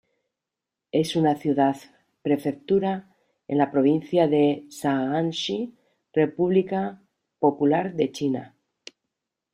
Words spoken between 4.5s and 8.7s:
Shaanxi, República Popular de China.